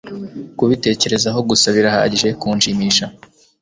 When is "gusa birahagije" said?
1.49-2.27